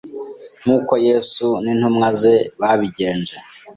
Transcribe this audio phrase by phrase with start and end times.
[0.63, 3.37] nk’uko Yesu n’intumwa ze babigenje.